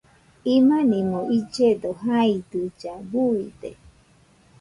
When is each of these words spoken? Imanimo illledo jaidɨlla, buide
Imanimo 0.55 1.19
illledo 1.37 1.89
jaidɨlla, 2.03 2.93
buide 3.09 3.71